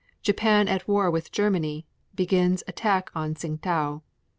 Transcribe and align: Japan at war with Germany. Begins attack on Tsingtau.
Japan 0.23 0.67
at 0.67 0.87
war 0.87 1.11
with 1.11 1.31
Germany. 1.31 1.85
Begins 2.15 2.63
attack 2.67 3.11
on 3.13 3.35
Tsingtau. 3.35 4.01